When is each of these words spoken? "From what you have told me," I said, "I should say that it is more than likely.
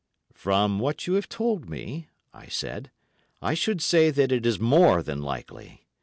"From 0.33 0.79
what 0.79 1.05
you 1.05 1.13
have 1.13 1.29
told 1.29 1.69
me," 1.69 2.07
I 2.33 2.47
said, 2.47 2.89
"I 3.39 3.53
should 3.53 3.83
say 3.83 4.09
that 4.09 4.31
it 4.31 4.47
is 4.47 4.59
more 4.59 5.03
than 5.03 5.21
likely. 5.21 5.85